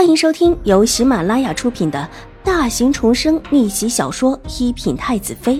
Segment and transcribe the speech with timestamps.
[0.00, 2.08] 欢迎收听由喜马拉雅出品的
[2.42, 5.56] 大型重生逆袭小说《一品太子妃》，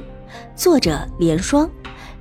[0.56, 1.70] 作者：莲霜，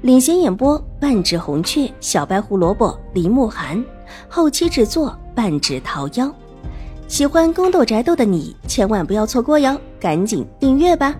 [0.01, 3.81] 领衔演播：半指红雀、小白胡萝卜、林慕寒，
[4.27, 6.29] 后期制作：半指桃夭。
[7.07, 11.17] 喜欢宫斗宅斗的你千万不要错过哟，赶紧订阅吧！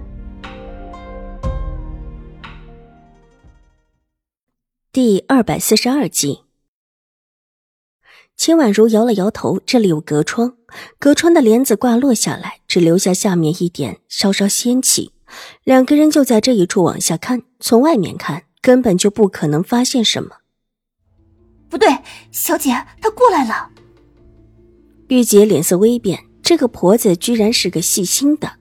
[4.91, 6.41] 第二百四十二集。
[8.35, 10.55] 秦婉如摇了摇头，这里有隔窗，
[10.97, 15.11] 隔窗的帘子挂落下来，只留下下面一点稍稍掀起。
[15.63, 20.37] 两个人就在这一处往下看，从外面看根本就不可能发现什么。
[21.69, 21.87] 不对，
[22.31, 23.69] 小姐，她过来了。
[25.07, 28.53] 玉洁脸色微变，这个婆子居然是个细心的，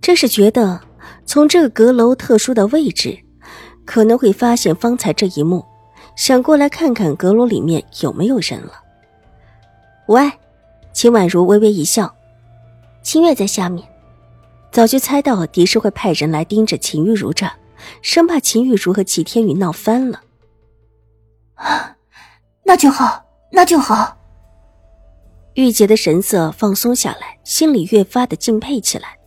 [0.00, 0.80] 这是觉得
[1.24, 3.18] 从这个阁楼特殊的位置，
[3.84, 5.64] 可能会发现方才这一幕，
[6.16, 8.72] 想过来看看阁楼里面有没有人了。
[10.08, 10.30] 喂，
[10.94, 12.14] 秦婉如微微一笑，
[13.02, 13.86] 秦月在下面，
[14.70, 17.50] 早就猜到狄氏会派人来盯着秦玉如这，
[18.00, 20.20] 生怕秦玉如和齐天宇闹翻了。
[21.56, 21.96] 啊，
[22.62, 24.16] 那就好，那就好。
[25.54, 29.18] 玉洁的神色放松下来，心里越发的敬佩起来。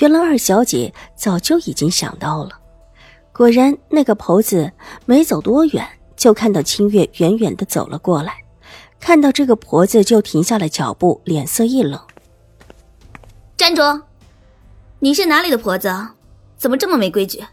[0.00, 2.58] 原来二小姐早就已经想到了。
[3.34, 4.72] 果然，那个婆子
[5.04, 8.41] 没走多远，就看到清月远远的走了过来。
[9.00, 12.00] 看到这个婆子，就停下了脚步，脸色一冷。
[13.56, 14.02] 站住！
[15.00, 15.92] 你是哪里的婆子？
[16.56, 17.44] 怎么这么没规矩？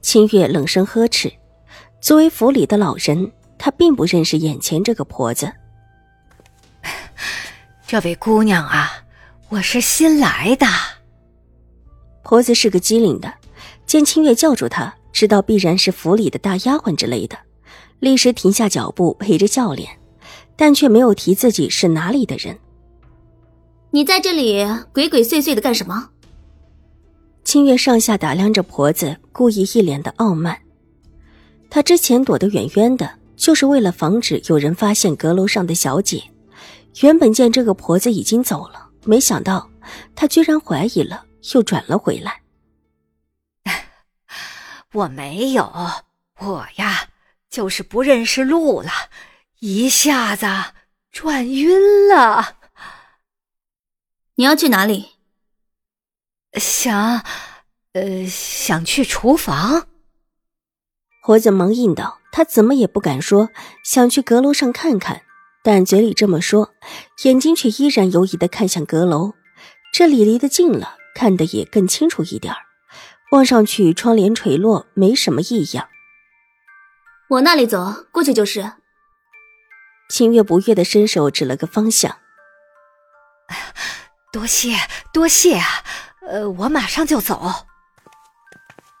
[0.00, 1.32] 清月冷声呵斥。
[2.00, 5.52] 作为府里的老人，她并不认识眼前这个婆子。
[7.86, 8.90] 这位姑娘啊，
[9.48, 10.66] 我是新来的。
[12.22, 13.32] 婆子是个机灵的，
[13.86, 17.38] 见清月叫住她，知道必然是府里的大丫鬟之类的，
[18.04, 19.98] 立时停下脚步，陪着笑脸。
[20.56, 22.56] 但却没有提自己是哪里的人。
[23.90, 26.10] 你在这里鬼鬼祟祟的干什么？
[27.42, 30.56] 清月上下打量着婆子，故意一脸的傲慢。
[31.68, 36.22] 她之前躲得远远的，就是为了防止有人发现阁楼上的小姐。
[37.02, 39.68] 原本见这个婆子已经走了，没想到
[40.14, 42.42] 她居然怀疑了，又转了回来。
[44.94, 45.64] 我没有，
[46.38, 47.08] 我呀，
[47.54, 48.90] 就是不认识路了。
[49.60, 50.44] 一下子
[51.12, 52.56] 转晕了。
[54.34, 55.10] 你要去哪里？
[56.54, 57.24] 想，
[57.92, 59.86] 呃，想去厨房。
[61.22, 63.50] 婆子忙应道：“他怎么也不敢说
[63.84, 65.22] 想去阁楼上看看，
[65.62, 66.74] 但嘴里这么说，
[67.22, 69.34] 眼睛却依然犹疑的看向阁楼。
[69.92, 72.52] 这里离得近了，看得也更清楚一点
[73.30, 75.88] 望上去窗帘垂落，没什么异样。
[77.28, 78.72] 往那里走，过去就是。”
[80.10, 82.18] 清月不悦的伸手指了个方向。
[84.30, 84.74] 多谢
[85.12, 85.66] 多谢啊，
[86.26, 87.40] 呃，我马上就走。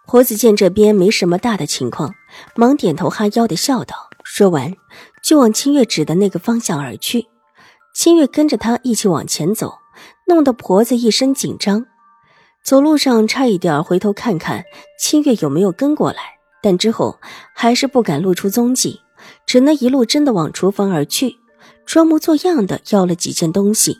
[0.06, 2.14] 婆子见这边没什么大的情况，
[2.54, 4.74] 忙点头哈腰的笑道，说完
[5.22, 7.26] 就往清月指的那个方向而去。
[7.94, 9.78] 清月跟着他一起往前走，
[10.26, 11.86] 弄得婆子一身紧张，
[12.62, 14.64] 走路上差一点回头看看
[14.98, 17.20] 清月有没有跟过来，但之后
[17.54, 19.02] 还是不敢露出踪迹。
[19.46, 21.36] 只能一路真的往厨房而去，
[21.84, 23.98] 装模作样的要了几件东西，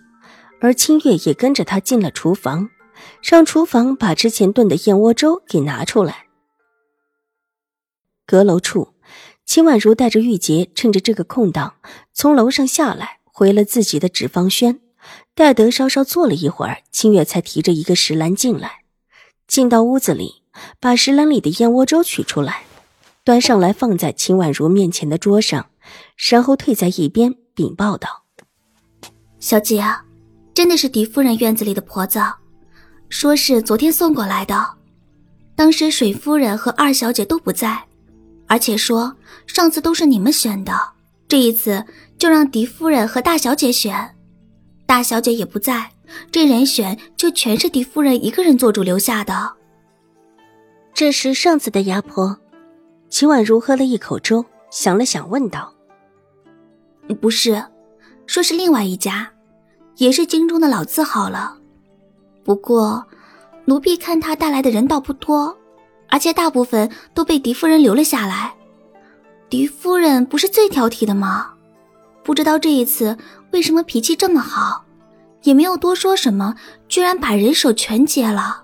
[0.61, 2.71] 而清月也跟着他进了厨房，
[3.23, 6.27] 让厨房把之前炖的燕窝粥给拿出来。
[8.27, 8.95] 阁楼处，
[9.45, 11.75] 秦婉如带着玉洁，趁着这个空档
[12.13, 14.81] 从楼上下来，回了自己的纸坊轩。
[15.35, 18.85] 戴德稍稍坐了一会儿，清月才提着一个石篮进来，
[19.47, 20.44] 进到屋子里，
[20.81, 22.63] 把石篮里的燕窝粥取出来。
[23.25, 25.67] 端上来，放在秦婉如面前的桌上，
[26.31, 28.25] 然后退在一边，禀报道
[29.41, 29.83] ：“小姐，
[30.53, 32.21] 真的是狄夫人院子里的婆子，
[33.09, 34.63] 说是昨天送过来的。
[35.57, 37.83] 当时水夫人和二小姐都不在，
[38.47, 39.17] 而且说
[39.47, 40.73] 上次都是你们选的，
[41.27, 41.83] 这一次
[42.19, 44.17] 就让狄夫人和大小姐选。
[44.85, 45.91] 大小姐也不在，
[46.31, 49.55] 这人选就全是狄夫人一个人做主留下的。
[50.95, 52.39] 这是上次的牙婆。”
[53.11, 55.73] 秦婉如喝了一口粥，想了想，问道
[57.21, 57.63] ：“不是，
[58.27, 59.31] 说是另外一家，
[59.99, 61.57] 也是京中的老字号了。
[62.43, 63.07] 不过，
[63.67, 65.57] 奴婢看他带来的人倒不多，
[66.09, 68.53] 而且大部分都被狄夫人留了下来。
[69.49, 71.53] 狄夫人不是最挑剔的吗？
[72.25, 73.17] 不知道这一次
[73.53, 74.85] 为什么脾气这么好，
[75.43, 76.57] 也没有多说什么，
[76.89, 78.64] 居然把人手全接了。”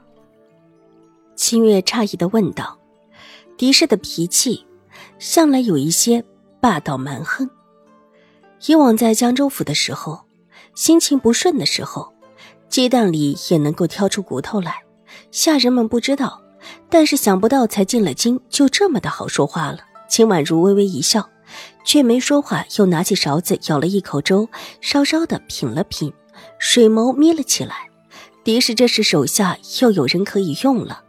[1.40, 2.78] 清月诧异的问道。
[3.56, 4.66] 狄氏的脾气
[5.18, 6.22] 向来有一些
[6.60, 7.48] 霸道蛮横。
[8.66, 10.20] 以往在江州府的时候，
[10.74, 12.12] 心情不顺的时候，
[12.68, 14.82] 鸡蛋里也能够挑出骨头来。
[15.30, 16.42] 下人们不知道，
[16.90, 19.78] 但是想不到才进了京就这么的好说话了。
[20.10, 21.26] 秦婉如微微一笑，
[21.86, 24.46] 却没说话，又拿起勺子舀了一口粥，
[24.82, 26.12] 稍稍的品了品，
[26.58, 27.88] 水眸眯了起来。
[28.44, 31.02] 狄氏这时手下又有人可以用了，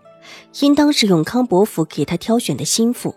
[0.60, 3.16] 应当是永康伯府给他挑选的心腹，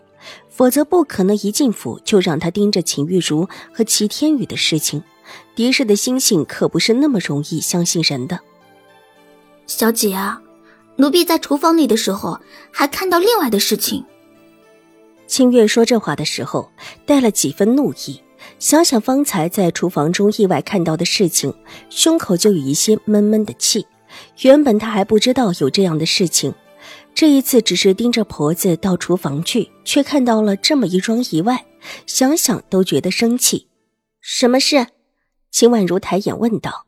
[0.49, 5.03] 否则不可能一进府就让他盯着秦玉茹和齐天宇的事情。
[5.55, 8.39] 狄氏的心性可不是那么容易相信人的。
[9.67, 10.41] 小姐啊，
[10.97, 12.39] 奴婢在厨房里的时候
[12.71, 14.05] 还看到另外的事情。
[15.27, 16.69] 清月说这话的时候
[17.05, 18.21] 带了几分怒意，
[18.59, 21.51] 想想方才在厨房中意外看到的事情，
[21.89, 23.85] 胸口就有一些闷闷的气。
[24.41, 26.53] 原本她还不知道有这样的事情，
[27.15, 31.65] 这一次只是盯着婆子到厨房去，却看到了这么一桩意外，
[32.05, 33.69] 想想都觉得生气。
[34.19, 34.87] 什么事？
[35.49, 36.87] 秦婉如抬眼问道：“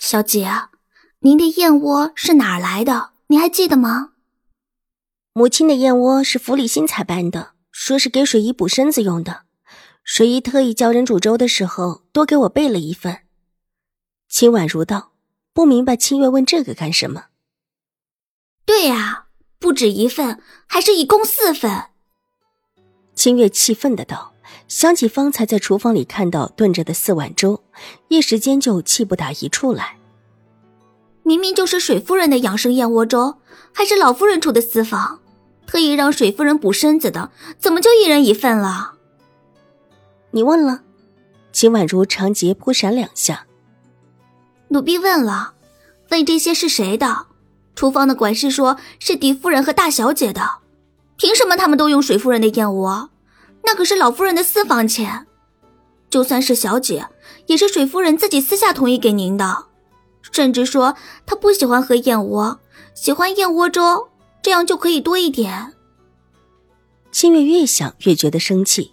[0.00, 0.50] 小姐，
[1.20, 3.10] 您的燕窝是哪儿来的？
[3.28, 4.10] 你还记得吗？”
[5.32, 9.42] 母亲的燕窝是府里新采办的，说是给水姨补身子用的。
[10.02, 13.20] 水姨特意叫人煮粥的时候，多给我备了一份。
[14.28, 15.12] 秦婉如道。
[15.52, 17.26] 不明白，清月问这个干什么？
[18.84, 19.24] 对呀，
[19.58, 21.84] 不止一份，还是一共四份。
[23.14, 24.34] 清月气愤的道，
[24.68, 27.64] 想起方才在厨房里看到炖着的四碗粥，
[28.08, 29.96] 一时间就气不打一处来。
[31.22, 33.38] 明明就是水夫人的养生燕窝粥，
[33.72, 35.22] 还是老夫人出的私房，
[35.66, 38.96] 特意让水夫人补身子的，怎么就一人一份了？
[40.32, 40.82] 你问了？
[41.52, 43.46] 秦婉如长睫扑闪两下。
[44.68, 45.54] 奴婢问了，
[46.10, 47.28] 问这些是谁的？
[47.74, 50.42] 厨房的管事说是狄夫人和大小姐的。
[51.16, 53.10] 凭什么他们都用水夫人的燕窝？
[53.64, 55.26] 那可是老夫人的私房钱。
[56.10, 57.08] 就算是小姐，
[57.46, 59.66] 也是水夫人自己私下同意给您的。
[60.32, 62.60] 甚至说她不喜欢喝燕窝，
[62.94, 64.08] 喜欢燕窝粥，
[64.42, 65.72] 这样就可以多一点。
[67.12, 68.92] 清月越想越觉得生气，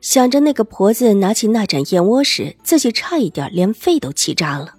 [0.00, 4.74] 想着那个婆子拿起那盏燕窝时，自己差一点连肺都气炸了。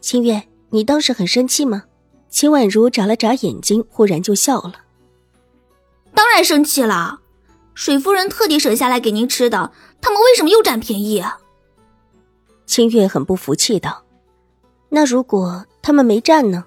[0.00, 1.84] 清月，你当时很生气吗？
[2.36, 4.74] 秦婉如眨了眨眼睛，忽然就笑了。
[6.12, 7.20] 当然生气了，
[7.72, 9.72] 水夫人特地省下来给您吃的，
[10.02, 11.18] 他们为什么又占便宜？
[11.18, 11.38] 啊
[12.66, 14.04] 清月很不服气道
[14.90, 16.66] ：“那如果他们没占呢？”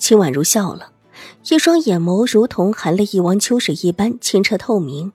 [0.00, 0.90] 秦婉如笑了，
[1.50, 5.12] 一双眼眸如同含了一汪秋水一般清澈透明。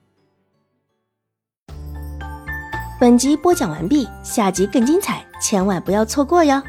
[3.00, 6.62] 本集播讲完毕，下集更精彩，千万不要错过哟！